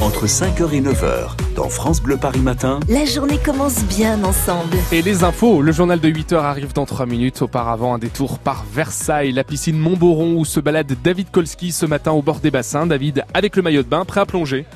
Entre 0.00 0.26
5h 0.26 0.72
et 0.72 0.80
9h, 0.80 1.54
dans 1.56 1.68
France 1.68 2.00
Bleu 2.00 2.16
Paris 2.16 2.40
Matin, 2.40 2.78
La 2.88 3.04
journée 3.04 3.38
commence 3.38 3.82
bien 3.84 4.22
ensemble. 4.22 4.76
Et 4.92 5.02
les 5.02 5.24
infos, 5.24 5.62
le 5.62 5.72
journal 5.72 5.98
de 5.98 6.08
8h 6.08 6.36
arrive 6.36 6.72
dans 6.72 6.86
3 6.86 7.06
minutes. 7.06 7.42
Auparavant, 7.42 7.94
un 7.94 7.98
détour 7.98 8.38
par 8.38 8.64
Versailles, 8.72 9.32
la 9.32 9.42
piscine 9.42 9.78
Montboron 9.78 10.34
où 10.34 10.44
se 10.44 10.60
balade 10.60 10.92
David 11.02 11.30
Kolski 11.32 11.72
ce 11.72 11.86
matin 11.86 12.12
au 12.12 12.22
bord 12.22 12.40
des 12.40 12.50
bassins. 12.50 12.86
David, 12.86 13.24
avec 13.34 13.56
le 13.56 13.62
maillot 13.62 13.82
de 13.82 13.88
bain, 13.88 14.04
prêt 14.04 14.20
à 14.20 14.26
plonger. 14.26 14.66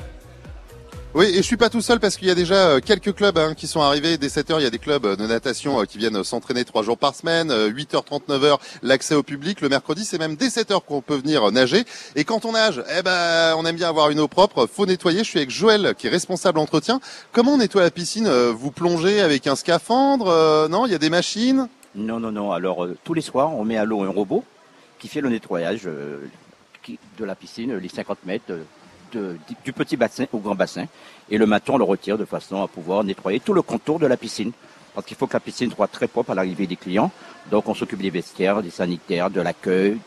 Oui, 1.13 1.25
et 1.25 1.37
je 1.37 1.41
suis 1.41 1.57
pas 1.57 1.69
tout 1.69 1.81
seul 1.81 1.99
parce 1.99 2.15
qu'il 2.15 2.29
y 2.29 2.31
a 2.31 2.35
déjà 2.35 2.69
euh, 2.69 2.79
quelques 2.79 3.13
clubs 3.13 3.37
hein, 3.37 3.53
qui 3.53 3.67
sont 3.67 3.81
arrivés. 3.81 4.17
Dès 4.17 4.27
7h, 4.27 4.55
il 4.59 4.63
y 4.63 4.65
a 4.65 4.69
des 4.69 4.79
clubs 4.79 5.05
euh, 5.05 5.15
de 5.17 5.27
natation 5.27 5.81
euh, 5.81 5.83
qui 5.83 5.97
viennent 5.97 6.23
s'entraîner 6.23 6.63
trois 6.63 6.83
jours 6.83 6.97
par 6.97 7.13
semaine. 7.15 7.51
8h, 7.51 8.05
39h, 8.07 8.57
l'accès 8.81 9.13
au 9.15 9.21
public. 9.21 9.59
Le 9.59 9.67
mercredi, 9.67 10.05
c'est 10.05 10.17
même 10.17 10.37
dès 10.37 10.47
7h 10.47 10.79
qu'on 10.85 11.01
peut 11.01 11.17
venir 11.17 11.51
nager. 11.51 11.83
Et 12.15 12.23
quand 12.23 12.45
on 12.45 12.53
nage, 12.53 12.81
eh 12.97 13.01
ben, 13.01 13.55
on 13.57 13.65
aime 13.65 13.75
bien 13.75 13.89
avoir 13.89 14.09
une 14.09 14.21
eau 14.21 14.29
propre. 14.29 14.67
Faut 14.67 14.85
nettoyer. 14.85 15.19
Je 15.19 15.23
suis 15.25 15.39
avec 15.39 15.49
Joël, 15.51 15.95
qui 15.97 16.07
est 16.07 16.09
responsable 16.09 16.59
entretien. 16.59 17.01
Comment 17.33 17.55
on 17.55 17.57
nettoie 17.57 17.81
la 17.81 17.91
piscine 17.91 18.29
Vous 18.51 18.71
plongez 18.71 19.19
avec 19.19 19.47
un 19.47 19.57
scaphandre 19.57 20.69
Non, 20.69 20.85
il 20.85 20.93
y 20.93 20.95
a 20.95 20.99
des 20.99 21.09
machines? 21.09 21.67
Non, 21.93 22.21
non, 22.21 22.31
non. 22.31 22.53
Alors, 22.53 22.85
euh, 22.85 22.97
tous 23.03 23.13
les 23.13 23.21
soirs, 23.21 23.53
on 23.53 23.65
met 23.65 23.75
à 23.75 23.83
l'eau 23.83 24.01
un 24.03 24.07
robot 24.09 24.45
qui 24.97 25.09
fait 25.09 25.19
le 25.19 25.27
nettoyage 25.27 25.81
euh, 25.87 26.19
qui- 26.83 26.99
de 27.19 27.25
la 27.25 27.35
piscine, 27.35 27.75
les 27.75 27.89
50 27.89 28.19
mètres, 28.25 28.45
euh, 28.51 28.63
du 29.11 29.73
petit 29.73 29.97
bassin 29.97 30.25
au 30.33 30.39
grand 30.39 30.55
bassin. 30.55 30.85
Et 31.29 31.37
le 31.37 31.45
matin, 31.45 31.73
on 31.73 31.77
le 31.77 31.83
retire 31.83 32.17
de 32.17 32.25
façon 32.25 32.61
à 32.61 32.67
pouvoir 32.67 33.03
nettoyer 33.03 33.39
tout 33.39 33.53
le 33.53 33.61
contour 33.61 33.99
de 33.99 34.07
la 34.07 34.17
piscine. 34.17 34.51
Parce 34.93 35.07
qu'il 35.07 35.15
faut 35.15 35.27
que 35.27 35.33
la 35.33 35.39
piscine 35.39 35.71
soit 35.71 35.87
très 35.87 36.07
propre 36.07 36.31
à 36.31 36.35
l'arrivée 36.35 36.67
des 36.67 36.75
clients. 36.75 37.11
Donc, 37.49 37.69
on 37.69 37.73
s'occupe 37.73 38.01
des 38.01 38.09
vestiaires, 38.09 38.61
des 38.61 38.69
sanitaires, 38.69 39.29
de 39.29 39.39
l'accueil, 39.39 39.97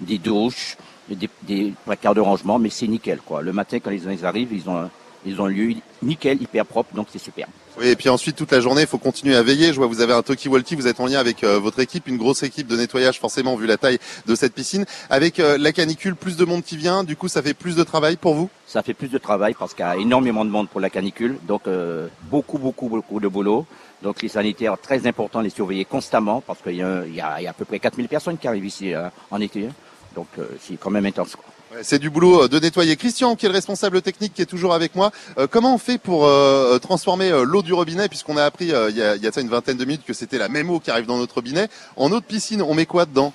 des 0.00 0.18
douches, 0.18 0.76
des, 1.08 1.28
des 1.42 1.72
placards 1.84 2.14
de 2.14 2.20
rangement. 2.20 2.58
Mais 2.58 2.70
c'est 2.70 2.88
nickel, 2.88 3.20
quoi. 3.24 3.40
Le 3.42 3.52
matin, 3.52 3.78
quand 3.78 3.90
les 3.90 4.00
gens 4.00 4.24
arrivent, 4.24 4.52
ils 4.52 4.68
ont, 4.68 4.90
ils 5.24 5.40
ont 5.40 5.46
lieu 5.46 5.74
nickel, 6.02 6.40
hyper 6.42 6.66
propre. 6.66 6.94
Donc, 6.94 7.08
c'est 7.12 7.18
super. 7.18 7.46
Oui, 7.78 7.88
et 7.88 7.96
puis 7.96 8.08
ensuite, 8.10 8.36
toute 8.36 8.52
la 8.52 8.60
journée, 8.60 8.82
il 8.82 8.86
faut 8.86 8.98
continuer 8.98 9.34
à 9.34 9.42
veiller. 9.42 9.68
Je 9.72 9.78
vois, 9.78 9.86
vous 9.86 10.00
avez 10.02 10.12
un 10.12 10.20
talkie-walkie, 10.20 10.74
vous 10.76 10.86
êtes 10.86 11.00
en 11.00 11.06
lien 11.06 11.18
avec 11.18 11.42
euh, 11.42 11.58
votre 11.58 11.78
équipe, 11.80 12.06
une 12.06 12.18
grosse 12.18 12.42
équipe 12.42 12.66
de 12.66 12.76
nettoyage, 12.76 13.18
forcément, 13.18 13.56
vu 13.56 13.66
la 13.66 13.78
taille 13.78 13.98
de 14.26 14.34
cette 14.34 14.52
piscine. 14.52 14.84
Avec 15.08 15.40
euh, 15.40 15.56
la 15.58 15.72
canicule, 15.72 16.14
plus 16.14 16.36
de 16.36 16.44
monde 16.44 16.62
qui 16.62 16.76
vient, 16.76 17.02
du 17.02 17.16
coup, 17.16 17.28
ça 17.28 17.40
fait 17.42 17.54
plus 17.54 17.74
de 17.76 17.82
travail 17.82 18.16
pour 18.16 18.34
vous? 18.34 18.50
Ça 18.66 18.82
fait 18.82 18.94
plus 18.94 19.08
de 19.08 19.18
travail 19.18 19.54
parce 19.58 19.72
qu'il 19.74 19.84
y 19.84 19.88
a 19.88 19.96
énormément 19.96 20.44
de 20.44 20.50
monde 20.50 20.68
pour 20.68 20.80
la 20.80 20.90
canicule. 20.90 21.38
Donc, 21.48 21.62
euh, 21.66 22.08
beaucoup, 22.24 22.58
beaucoup, 22.58 22.88
beaucoup 22.88 23.20
de 23.20 23.28
boulot. 23.28 23.66
Donc, 24.02 24.20
les 24.20 24.28
sanitaires, 24.28 24.76
très 24.82 25.06
important, 25.06 25.40
les 25.40 25.50
surveiller 25.50 25.84
constamment 25.84 26.42
parce 26.46 26.60
qu'il 26.60 26.72
y, 26.74 26.78
y 26.78 27.16
y 27.16 27.20
a 27.20 27.36
à 27.48 27.52
peu 27.52 27.64
près 27.64 27.78
4000 27.78 28.08
personnes 28.08 28.36
qui 28.36 28.48
arrivent 28.48 28.66
ici 28.66 28.92
euh, 28.92 29.08
en 29.30 29.40
été. 29.40 29.66
hein. 29.66 29.72
Donc, 30.14 30.26
euh, 30.38 30.44
c'est 30.60 30.76
quand 30.78 30.90
même 30.90 31.06
intense. 31.06 31.36
Quoi. 31.36 31.44
C'est 31.80 31.98
du 31.98 32.10
boulot 32.10 32.44
euh, 32.44 32.48
de 32.48 32.58
nettoyer. 32.58 32.96
Christian, 32.96 33.34
qui 33.34 33.46
est 33.46 33.48
le 33.48 33.54
responsable 33.54 34.02
technique, 34.02 34.34
qui 34.34 34.42
est 34.42 34.46
toujours 34.46 34.74
avec 34.74 34.94
moi. 34.94 35.10
euh, 35.38 35.46
comment 35.50 35.74
on 35.74 35.78
fait 35.78 35.96
pour 35.98 36.26
euh, 36.26 36.78
transformer 36.78 37.30
l'eau 37.44 37.62
du 37.62 37.72
robinet, 37.72 38.08
puisqu'on 38.08 38.36
a 38.36 38.44
appris 38.44 38.66
il 38.66 38.96
y, 38.96 39.02
a, 39.02 39.16
il 39.16 39.22
y 39.22 39.26
a 39.26 39.32
ça 39.32 39.40
une 39.40 39.48
vingtaine 39.48 39.76
de 39.76 39.84
minutes 39.84 40.04
que 40.06 40.12
c'était 40.12 40.38
la 40.38 40.48
même 40.48 40.68
eau 40.70 40.80
qui 40.80 40.90
arrive 40.90 41.06
dans 41.06 41.16
notre 41.16 41.36
robinet, 41.36 41.68
en 41.96 42.12
eau 42.12 42.20
de 42.20 42.24
piscine 42.24 42.62
On 42.62 42.74
met 42.74 42.86
quoi 42.86 43.06
dedans? 43.06 43.32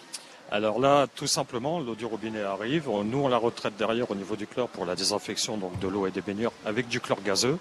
Alors 0.49 0.79
là, 0.79 1.07
tout 1.13 1.27
simplement, 1.27 1.79
l'eau 1.79 1.95
du 1.95 2.05
robinet 2.05 2.41
arrive. 2.41 2.87
Nous, 3.03 3.17
on 3.17 3.27
la 3.27 3.37
retraite 3.37 3.73
derrière 3.77 4.09
au 4.09 4.15
niveau 4.15 4.37
du 4.37 4.47
chlore 4.47 4.69
pour 4.69 4.85
la 4.85 4.95
désinfection 4.95 5.57
donc 5.57 5.77
de 5.79 5.87
l'eau 5.89 6.07
et 6.07 6.11
des 6.11 6.21
baignures 6.21 6.53
avec 6.65 6.87
du 6.87 7.01
chlore 7.01 7.21
gazeux. 7.21 7.57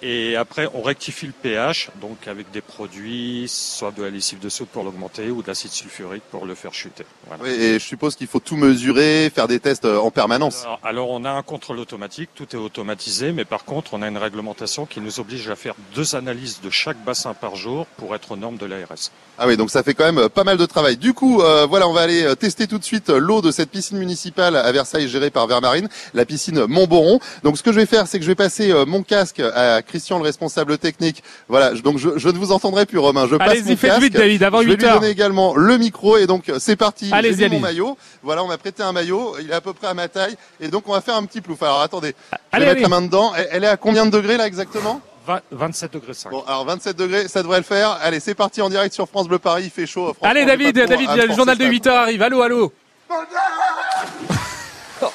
Et 0.00 0.34
après, 0.36 0.66
on 0.72 0.80
rectifie 0.80 1.26
le 1.26 1.32
pH 1.32 1.90
donc 2.00 2.26
avec 2.28 2.50
des 2.50 2.62
produits, 2.62 3.44
soit 3.48 3.90
de 3.90 4.02
la 4.02 4.10
lessive 4.10 4.38
de 4.38 4.48
soude 4.48 4.68
pour 4.68 4.82
l'augmenter 4.82 5.30
ou 5.30 5.42
de 5.42 5.48
l'acide 5.48 5.72
sulfurique 5.72 6.22
pour 6.30 6.46
le 6.46 6.54
faire 6.54 6.72
chuter. 6.72 7.04
Voilà. 7.26 7.42
Oui, 7.44 7.50
Et 7.50 7.74
je 7.74 7.84
suppose 7.84 8.16
qu'il 8.16 8.26
faut 8.28 8.40
tout 8.40 8.56
mesurer, 8.56 9.30
faire 9.34 9.46
des 9.46 9.60
tests 9.60 9.84
euh, 9.84 9.98
en 9.98 10.10
permanence. 10.10 10.62
Alors, 10.62 10.80
alors, 10.82 11.10
on 11.10 11.24
a 11.24 11.30
un 11.30 11.42
contrôle 11.42 11.78
automatique, 11.78 12.30
tout 12.34 12.46
est 12.54 12.58
automatisé, 12.58 13.32
mais 13.32 13.44
par 13.44 13.64
contre, 13.64 13.94
on 13.94 14.02
a 14.02 14.08
une 14.08 14.16
réglementation 14.16 14.86
qui 14.86 15.00
nous 15.00 15.20
oblige 15.20 15.50
à 15.50 15.56
faire 15.56 15.74
deux 15.94 16.14
analyses 16.14 16.60
de 16.62 16.70
chaque 16.70 17.02
bassin 17.04 17.34
par 17.34 17.56
jour 17.56 17.86
pour 17.96 18.14
être 18.14 18.32
aux 18.32 18.36
normes 18.36 18.56
de 18.56 18.66
l'ARS. 18.66 19.10
Ah 19.38 19.46
oui, 19.46 19.56
donc 19.56 19.70
ça 19.70 19.82
fait 19.82 19.94
quand 19.94 20.10
même 20.10 20.28
pas 20.28 20.44
mal 20.44 20.56
de 20.56 20.66
travail. 20.66 20.96
Du 20.96 21.12
coup, 21.12 21.42
euh, 21.42 21.66
voilà, 21.66 21.88
on 21.88 21.92
va 21.92 22.02
aller 22.02 22.21
euh, 22.24 22.34
tester 22.34 22.66
tout 22.66 22.78
de 22.78 22.84
suite 22.84 23.10
euh, 23.10 23.18
l'eau 23.18 23.40
de 23.42 23.50
cette 23.50 23.70
piscine 23.70 23.98
municipale 23.98 24.56
à 24.56 24.70
Versailles 24.72 25.08
gérée 25.08 25.30
par 25.30 25.46
Vermarine, 25.46 25.88
la 26.14 26.24
piscine 26.24 26.66
Montboron. 26.66 27.20
Donc 27.42 27.58
ce 27.58 27.62
que 27.62 27.72
je 27.72 27.80
vais 27.80 27.86
faire, 27.86 28.06
c'est 28.06 28.18
que 28.18 28.24
je 28.24 28.30
vais 28.30 28.34
passer 28.34 28.70
euh, 28.72 28.84
mon 28.86 29.02
casque 29.02 29.40
à 29.40 29.82
Christian, 29.82 30.18
le 30.18 30.24
responsable 30.24 30.78
technique. 30.78 31.22
Voilà, 31.48 31.72
donc 31.72 31.98
je, 31.98 32.10
je 32.16 32.28
ne 32.28 32.38
vous 32.38 32.52
entendrai 32.52 32.86
plus, 32.86 32.98
Romain. 32.98 33.26
Je 33.30 33.36
passe 33.36 33.64
mon 33.64 33.76
casque. 33.76 34.00
vite, 34.02 34.12
David, 34.14 34.42
avant 34.42 34.62
je 34.62 34.66
vais 34.66 34.72
8 34.74 34.82
lui 34.82 34.88
donner 34.88 35.08
également 35.08 35.54
le 35.56 35.78
micro 35.78 36.16
et 36.16 36.26
donc 36.26 36.50
c'est 36.58 36.76
parti. 36.76 37.08
Allez-y, 37.12 37.36
J'ai 37.38 37.48
mis 37.48 37.56
mon 37.56 37.60
maillot. 37.62 37.96
Voilà, 38.22 38.44
on 38.44 38.48
m'a 38.48 38.58
prêté 38.58 38.82
un 38.82 38.92
maillot. 38.92 39.36
Il 39.40 39.50
est 39.50 39.54
à 39.54 39.60
peu 39.60 39.72
près 39.72 39.88
à 39.88 39.94
ma 39.94 40.08
taille 40.08 40.34
et 40.60 40.68
donc 40.68 40.84
on 40.88 40.92
va 40.92 41.00
faire 41.00 41.16
un 41.16 41.24
petit 41.24 41.40
plouf. 41.40 41.62
Alors 41.62 41.80
attendez, 41.80 42.14
je 42.32 42.36
Allez, 42.52 42.64
vais 42.64 42.70
allez. 42.70 42.80
mettre 42.80 42.90
la 42.90 43.00
main 43.00 43.06
dedans. 43.06 43.32
Elle 43.50 43.64
est 43.64 43.68
à 43.68 43.76
combien 43.76 44.06
de 44.06 44.10
degrés 44.10 44.36
là 44.36 44.46
exactement? 44.46 45.00
20 45.26 45.40
27 45.50 45.92
degrés 45.92 46.14
5. 46.14 46.30
Bon, 46.30 46.42
alors 46.46 46.64
27 46.64 46.96
degrés, 46.96 47.28
ça 47.28 47.42
devrait 47.42 47.58
le 47.58 47.64
faire. 47.64 47.98
Allez, 48.02 48.20
c'est 48.20 48.34
parti 48.34 48.60
en 48.62 48.68
direct 48.68 48.94
sur 48.94 49.08
France 49.08 49.28
Bleu 49.28 49.38
Paris. 49.38 49.64
Il 49.66 49.70
fait 49.70 49.86
chaud. 49.86 50.12
Franchement, 50.14 50.28
Allez, 50.30 50.40
j'ai 50.40 50.46
David, 50.46 50.74
David, 50.86 51.10
à 51.10 51.26
le 51.26 51.34
journal 51.34 51.56
de 51.56 51.64
forcer 51.64 51.78
8h 51.78 51.90
arrive. 51.90 52.22
Allô, 52.22 52.42
allô 52.42 52.72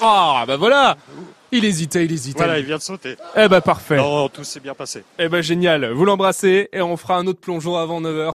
Ah, 0.01 0.44
bah 0.46 0.57
voilà 0.57 0.97
Il 1.51 1.63
hésitait, 1.63 2.06
il 2.06 2.12
hésitait. 2.12 2.38
Voilà, 2.40 2.59
il 2.59 2.66
vient 2.66 2.78
de 2.78 2.81
sauter. 2.81 3.16
Eh 3.35 3.47
bah 3.47 3.62
parfait. 3.62 3.96
Non, 3.97 4.28
tout 4.28 4.44
s'est 4.44 4.59
bien 4.59 4.73
passé. 4.73 5.03
Eh 5.17 5.29
ben 5.29 5.41
génial. 5.41 5.91
Vous 5.91 6.03
l'embrassez 6.06 6.69
et 6.73 6.81
on 6.81 6.97
fera 6.97 7.16
un 7.17 7.28
autre 7.28 7.40
plongeon 7.40 7.78
avant 7.78 8.01
9h. 8.01 8.25